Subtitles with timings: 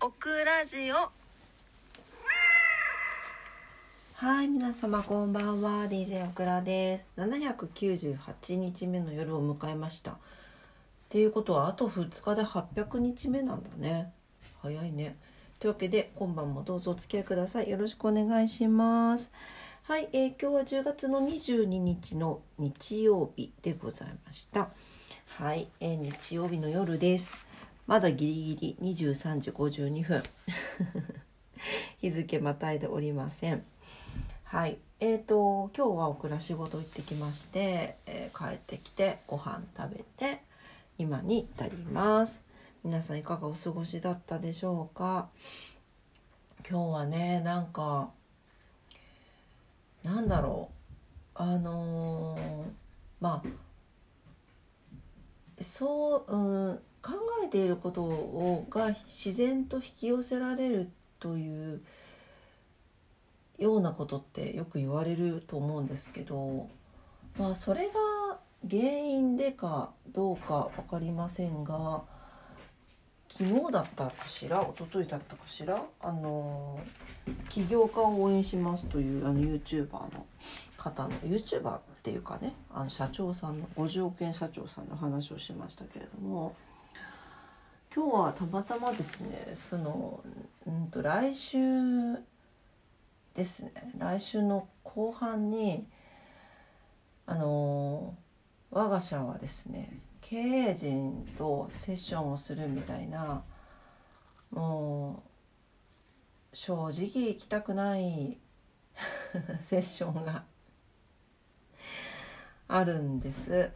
[0.00, 0.94] オクラジオ。
[4.14, 5.86] はい皆様こんばんは。
[5.86, 7.08] DJ オクラです。
[7.16, 10.12] 798日目の夜を迎えました。
[10.12, 10.16] っ
[11.08, 14.12] ていうことはあと2日で800日目なんだね。
[14.62, 15.16] 早いね。
[15.58, 17.68] というわけで今晩もどうぞお付き合いください。
[17.68, 19.32] よろしくお願いします。
[19.82, 24.68] はい、えー、今日は10月の22日の日曜日でございました。
[25.26, 27.47] はい、えー、日曜日の夜です。
[27.88, 30.22] まだギリギリ23時52分。
[32.02, 33.64] 日付またいでおりません。
[34.44, 34.76] はい。
[35.00, 40.42] えーと今日はお暮ら仕事行ってきまして、えー、帰ってきてご飯食べて
[40.98, 42.42] 今に至ります。
[42.84, 45.30] 皆さんいかがお過ごしだったでしょうか？
[46.68, 48.10] 今日はねなんか
[50.02, 50.68] なんだろ
[51.36, 51.42] う。
[51.42, 52.70] あのー、
[53.18, 53.48] まあ
[55.62, 57.12] そう、うん、考
[57.44, 60.88] えていることをが自然と引き寄せられる
[61.20, 61.80] という
[63.58, 66.68] ようなことってよく言われると思うんですけど
[67.38, 68.38] まあそれが
[68.68, 72.02] 原因でかどうか分かりませんが
[73.30, 76.80] 昨日だったかしら一昨日だったかしらあの
[77.48, 80.26] 起業家を応援しますというあの YouTuber の
[80.76, 86.54] 方の YouTuber っていうかねあの社長さんの50億円社長さんの話をしましたけれども
[87.94, 90.22] 今日はたまたまですねその
[90.66, 91.58] うんと来週
[93.34, 95.86] ですね来週の後半に
[97.26, 98.14] あの
[98.70, 103.42] 我が社はですね経営陣とセッションをするみたいな
[104.50, 105.22] も
[106.52, 108.38] う正直行きたくない
[109.62, 110.44] セッションが
[112.66, 113.70] あるんです。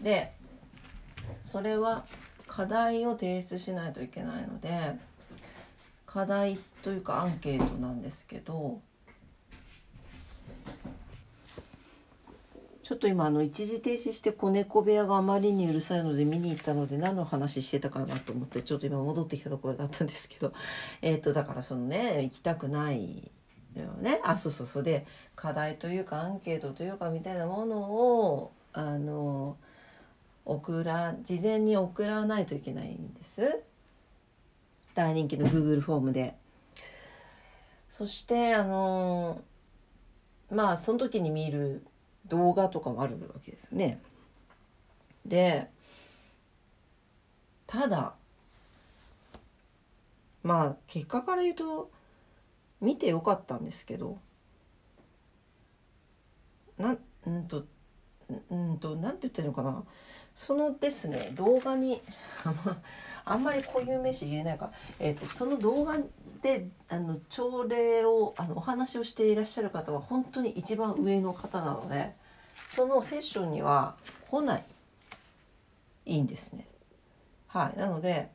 [0.00, 0.32] で
[1.42, 2.04] それは
[2.48, 4.96] 課題を提出しないといけないので
[6.06, 8.80] 課題というかアンケートなんですけど
[12.88, 20.54] ちょっと今あの一時停止して子猫部屋があまりにうるさいので見に行ったので何の話してたかなと思ってちょっと今戻ってきたところだったんですけど
[21.02, 23.30] えっ、とだからそのね行きたくない
[23.76, 24.22] のよね。
[24.24, 24.82] あそうそうそう。
[24.82, 25.06] で
[25.36, 29.58] 課題というかアンケートというかみたいなものをあの
[30.48, 33.62] 送ら事前に送らないといけないんです
[34.94, 36.34] 大人気の Google フォームで。
[37.88, 39.42] そしてあの
[40.50, 41.84] まあその時に見る
[42.26, 44.00] 動画とかもあるわけですよね。
[45.24, 45.68] で
[47.66, 48.14] ただ
[50.42, 51.90] まあ結果から言うと
[52.80, 54.18] 見てよかったんですけど
[56.78, 57.64] なんうんと
[58.50, 59.82] うんとなんて言ってるのかな
[60.34, 62.00] そのですね動画に
[63.24, 65.98] あんまり固有名詞言えないか、えーと、とその動画
[66.42, 72.14] であの朝礼をあのお話をしていらっしゃる方は本当に一番上の方なので
[72.66, 73.96] そのセッションには
[74.30, 74.64] 来ない
[76.06, 76.66] いいんですね。
[77.48, 78.30] はい、なので、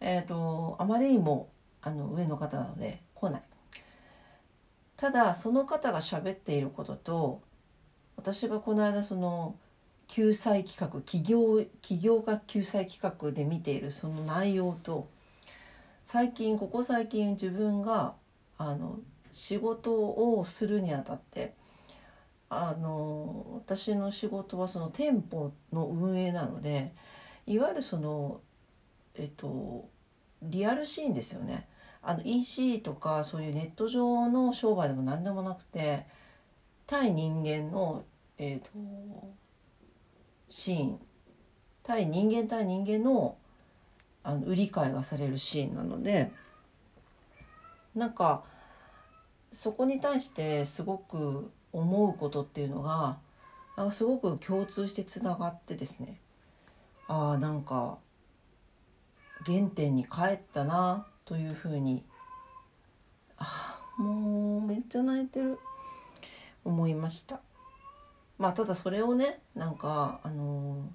[0.00, 1.48] えーと、あまりにも
[1.80, 3.42] あの上の方なので来ない。
[4.96, 7.42] ただその方が喋っていることと
[8.16, 9.56] 私がこの間その
[10.06, 15.08] 救済企画企業企業家救済企画で見ているその内容と
[16.04, 18.14] 最近ここ最近自分が
[18.58, 18.98] あの
[19.32, 21.54] 仕事をするにあたって
[22.48, 26.92] あの私の仕事はその店舗の運営なので
[27.46, 28.40] いわゆるその
[29.14, 29.88] えっと
[30.42, 31.66] リアルシーンですよね。
[32.02, 36.06] あの EC とかそういうネット上の商売でも何でもなくて
[36.86, 38.04] 対人間の、
[38.38, 38.68] えっと、
[40.48, 41.00] シーン。
[41.82, 43.36] 対人間対人間の
[44.22, 46.30] あの売り買いがされるシーンなので
[47.94, 48.42] なんか
[49.52, 53.18] そこに対してすごく思うことっていうのが
[53.76, 56.18] なんかすごく共通してつながってですね。
[57.06, 57.98] ああなんか
[59.44, 62.02] 原点に帰ったなというふうに。
[63.36, 65.58] ああもうめっちゃ泣いてる。
[66.64, 67.40] 思いました。
[68.38, 70.88] まあただそれをねなんかあの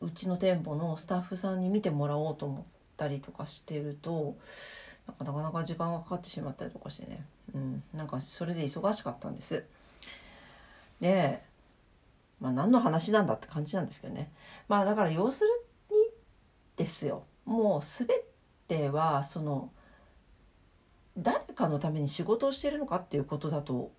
[0.00, 2.64] うちの店舗のスタッフさんに見てもらおうと思っ
[2.96, 4.36] たりとかしてると
[5.18, 7.24] なかなか時間がかかってしまったりとかしてね、
[7.54, 9.64] うん、なんかそれで忙しかったんです。
[11.00, 11.42] で、
[12.40, 14.30] まあ、何の話なんだって感じなんですけどね。
[14.68, 15.50] まあだから要する
[15.90, 15.96] に
[16.76, 17.24] ですよ。
[17.44, 18.06] もう全
[18.68, 19.70] てはその
[21.18, 23.90] 誰かのために仕事をしてるのかっていうことだと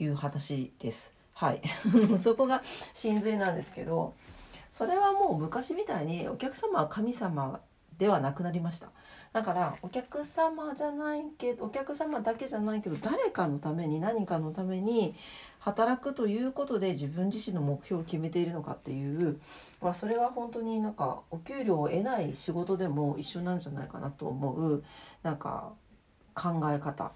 [0.00, 1.14] いう話です。
[1.34, 1.60] はい。
[2.18, 2.62] そこが
[2.94, 4.14] 真髄なんですけど
[4.70, 7.60] それはもう昔みたいにお客様は神様
[7.98, 8.88] ではなくなりました。
[9.32, 15.14] だからお客様じゃないけどお客様だけじゃないけど誰かのために何かのために
[15.58, 19.38] 働くということで自分自身の目標を決めているのかっていう、
[19.82, 24.84] まあ、それは本当になんかお給料を得ない仕事でも一緒なんじゃないかなと思う
[25.22, 25.72] なんか
[26.34, 27.12] 考え方。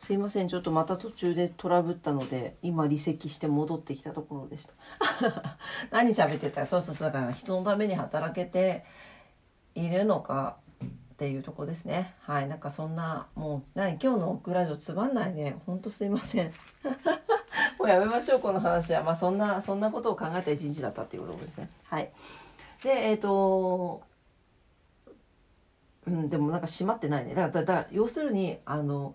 [0.00, 4.72] すいませんちょっとまた途中でトラブったので今離席して戻ってきたところでした。
[5.92, 6.64] 何喋ってた？
[6.64, 8.86] そうそうそうだから人のために働けて
[9.74, 10.88] いるのかっ
[11.18, 12.14] ていうとこですね。
[12.20, 13.98] はいなんかそんなもう何？
[14.02, 15.58] 今日のオクラジオつまんないね。
[15.66, 16.54] ほんとすいません。
[17.78, 19.02] もうやめましょうこの話は。
[19.02, 21.68] まあそんなそんなことを考えた一日だったっていうことですね。
[21.84, 22.10] はい。
[22.82, 24.00] でえっ、ー、と
[26.06, 27.34] うんでもなんか閉まってないね。
[27.34, 29.14] だからだから要するにあの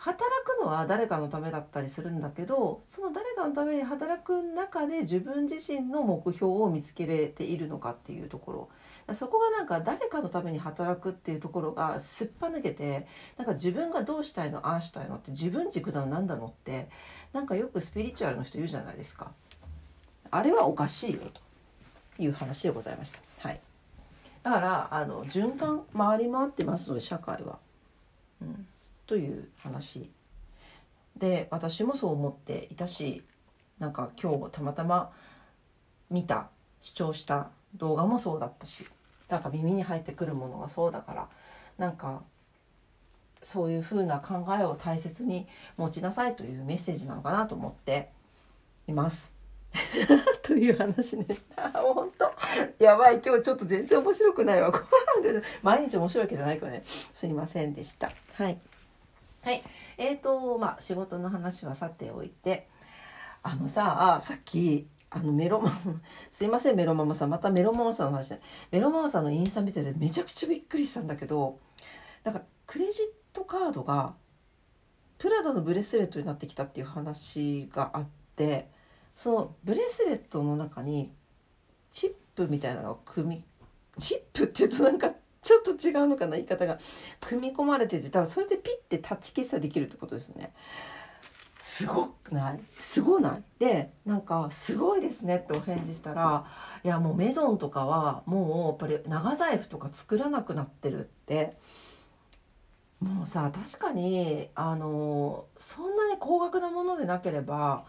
[0.00, 8.70] 働くのは誰かのためだったりするんだけどその誰かのために働く中で自分自身の目標を見つけれているのかっていうとこ
[9.08, 13.06] ろそこがなんか誰かのために働くっていうところがすっぱ抜けて
[13.36, 16.88] なんか自分がどうしたいのああしたいのって自分軸なの何なのって
[17.34, 19.32] なんかよくスピリチュアルの人言うじゃないですか
[20.30, 21.20] あれはおかしいよ
[22.16, 23.20] という話でございました。
[23.40, 23.60] はい、
[24.42, 27.58] だからあの循環回り回ってますので社会は。
[28.40, 28.66] うん、
[29.10, 30.08] という話
[31.16, 33.24] で私もそう思っていたし
[33.80, 35.10] なんか今日たまたま
[36.10, 36.48] 見た
[36.80, 38.86] 視聴した動画もそうだったし
[39.26, 41.28] だから耳に入ってくるものがそうだから
[41.76, 42.22] なんか
[43.42, 48.10] そういうふうな考えを大切に持ちなさいというメッセージなのかなと思って
[48.86, 49.34] います。
[50.42, 51.68] という話でした。
[51.72, 52.30] 本当？
[52.84, 54.72] やばい今日ちょっと全然面白くないわ。
[55.62, 56.82] 毎日面白いわけじゃないからね。
[56.84, 58.12] すいませんでした。
[58.34, 58.60] はい。
[59.42, 59.62] はい。
[59.98, 62.68] えーとまあ仕事の話はさておいて
[63.42, 66.00] あのささっきあのメロママ
[66.30, 68.34] すいませんメロママさんまたメロママさんの話
[68.70, 71.58] メロママさんのインスタ見ててめちゃくちゃびっくりしたんだけど
[72.22, 74.14] なんかクレジットカードが
[75.18, 78.06] プラダのブレスレットになってきたっていう話があっ
[78.36, 78.70] て
[79.14, 81.12] そのブレスレットの中に
[81.92, 83.44] チップみたいなのが組み
[83.98, 86.78] チップっていうとなんかちょっと違うのかな言い方が。
[87.20, 90.52] 組み込まれてて多分それでピッてタッチ決済できるってことですよね。
[91.58, 92.60] すごくない？
[92.76, 93.42] すごない？
[93.58, 96.44] でなんか「すごいですね」ってお返事したら
[96.82, 101.56] 「いやもうメゾンとかはもうやっぱり長財布とか作らなくなってる」って。
[103.00, 107.86] もうさ確かにあのそんなに高額なものでなければ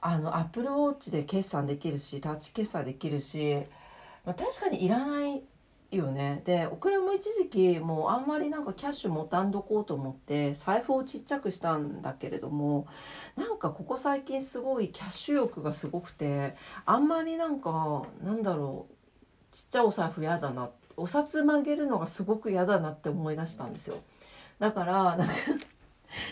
[0.00, 3.62] あのアップルウォッチで決算できるしタッチ決済できるし、
[4.24, 5.44] まあ、確かにいらない
[5.96, 6.42] よね。
[6.44, 12.86] でオクラも一時期もうあんまりなんかキャッシュ持たんどこうと思って財布をちっちゃくしたんだけれども
[13.36, 16.56] なんかここ最近すごいキャッシュ欲がすごくて
[16.86, 18.94] あんまりなんかなんだろう
[19.54, 23.96] ちっちゃいお財布嫌だなお札曲げるのがすごく嫌だなって思い出したんですよ。
[24.58, 25.34] だからなんか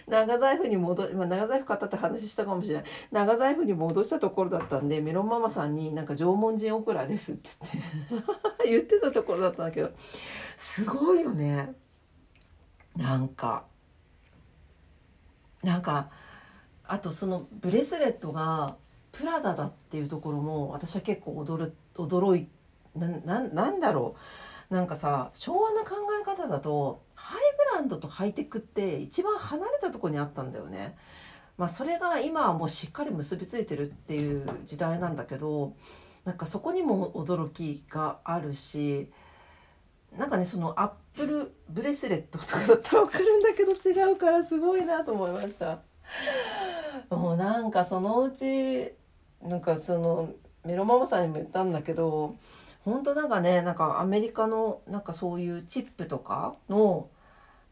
[0.06, 2.84] 長財布に戻、まあ、長財布買ったって話したかもしれない。
[3.12, 7.78] 長財布に戻したところだったんでメロンママさんになんか縄文人オクラですっつって。
[8.68, 9.90] 言ってたところだったんだけど。
[10.56, 11.74] すごいよね。
[12.96, 13.64] なんか
[15.62, 16.10] なんか
[16.84, 18.76] あとそのブレスレットが
[19.12, 22.48] プラダだっていうところも私は結構驚驚い
[22.96, 24.20] なななんだろう。
[24.70, 27.40] なんかさ昭和な考え方だとハイ
[27.72, 30.96] ブランドとハイテクって一番離れたとこにあったんだよね。
[31.58, 35.74] まあ、それが今はもうしっかり結びついてるっていう時代なんだけど
[36.24, 39.10] なんかそこにも驚きがあるし
[40.16, 45.80] なんかねそのアップルブレスレットとかだったら分かるんだけど違うからすごいなと思いました。
[47.10, 48.92] もうなんかそのうち
[49.42, 50.30] なんかその
[50.64, 52.36] メロママさんにも言ったんだけど
[52.84, 57.08] 本当なんかねなんかアメリカのなんかそういうチップとかの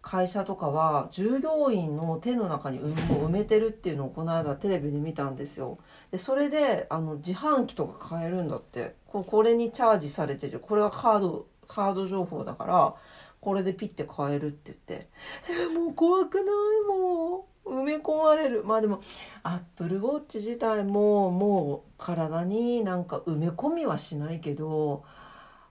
[0.00, 5.78] 会社とかは従業員の手の中に埋めてるっていうのをこの間テレビで見たんですよ。
[6.10, 12.94] でそれであの自販機とか買えるんだってこれにチャージされてるこれはカードカード情報だから
[13.40, 15.08] これでピッて買えるって言って
[15.50, 16.44] えもう怖くない
[16.88, 17.57] もう。
[17.68, 19.00] 埋め込まれるまあでも
[19.42, 25.04] アップルウォッチ自体ももう体になんか埋め込みはしないけど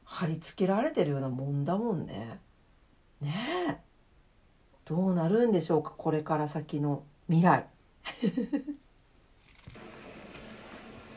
[0.04, 2.40] 貼り付けられてるようなもんだもんね。
[3.20, 3.34] ね
[3.70, 3.78] え
[4.86, 7.66] どうなるんでしょうかこれから先の未来。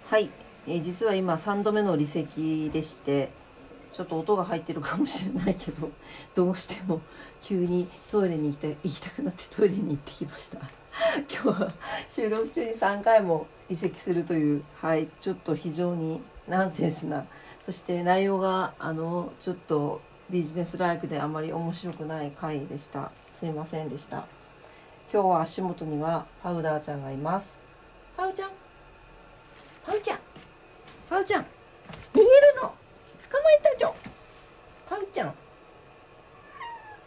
[0.06, 0.28] はい、
[0.66, 3.30] えー、実は今3度目の離席でして
[3.92, 5.90] ちょっと音が入ってるかもしれないけど
[6.35, 7.00] どうしても
[7.40, 10.59] 急にトイレに行きた行きたくなってトイレに行ってきました。
[11.42, 11.73] 今日は
[12.09, 17.26] 収録中に3回も移籍するというはいちょっと非常にナンセンスな
[17.61, 23.12] そして内容があのちょっとビジネスライクであまり面白くない回でした。
[23.32, 24.26] すいませんでした。
[25.12, 27.61] 今日は足元にはパウダーちゃんがいます。
[28.16, 28.50] パウちゃん。
[29.85, 30.18] パウちゃん。
[31.11, 32.26] パウちゃん逃げる
[32.62, 32.73] の
[33.18, 33.92] 捕まえたじょ
[34.88, 35.35] パウちゃん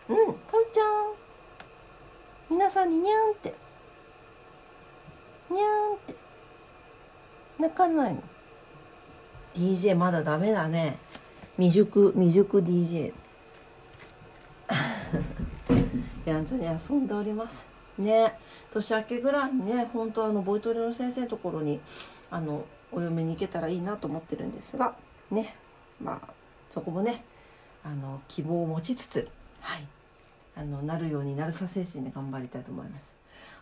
[0.10, 3.54] うんパウちゃんににゃんって。
[5.50, 6.16] にゃんって。
[7.60, 8.24] 泣かないの。
[9.54, 10.98] DJ まだダメだね。
[11.58, 13.14] 未熟未熟 DJ
[16.26, 17.68] やんちゃに遊んでおります。
[17.98, 18.38] ね。
[18.72, 21.80] 年明けぐらいにね本当あのボイトレの先生のところに
[22.32, 24.96] あのお嫁に行けたらいいなと思ってるんですが
[25.30, 25.56] ね。
[26.02, 26.34] まあ
[26.70, 27.24] そこもね
[27.84, 29.86] あの希望を持ちつつはい。
[30.56, 33.16] あのなるようになるさ精神で頑張りたいと思います。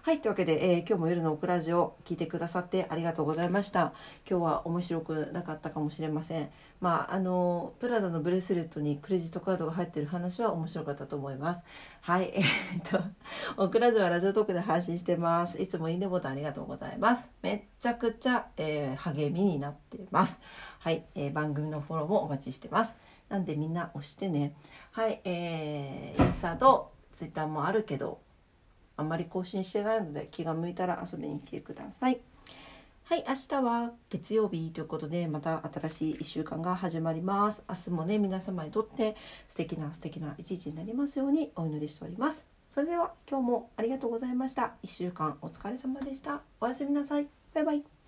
[0.03, 3.93] はいというわけで、えー、今日も夜のオクラジオ聞いてくださってありがとうございました。
[4.27, 6.50] 今日は面白くなかったかもしれません。
[6.79, 11.62] まああのプラダのブレスレットにクレジットカードが入ってる話は面白かったと思います。
[12.01, 13.03] はいえー、っ
[13.55, 15.62] とオクラジオはラジオトークで配信してます。
[15.62, 17.29] いつもいいねボタンありがとうございます。
[17.43, 20.39] めっちゃくちゃ、えー、励みになってます。
[20.79, 22.98] はい、えー、番組のフォローもお待ちしてます。
[23.31, 24.53] なんでみんな押してね
[24.91, 28.19] はいえー、インスタとツイッターもあるけど
[28.97, 32.19] あんまり更新してないので気が向いたら遊びに来てください。
[33.05, 37.63] はい、明日は月曜日ということでまた新しい1週間が始まります。
[37.67, 39.15] 明日もね皆様にとって
[39.47, 42.45] 素敵な素敵な一日になりますようにお祈りしております。
[42.67, 44.73] それでは今日もありがとうございました。
[44.83, 46.41] 1週間お疲れ様でした。
[46.59, 47.27] おやすみなさい。
[47.53, 48.00] バイバイ。